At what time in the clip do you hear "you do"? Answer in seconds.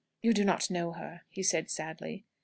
0.23-0.43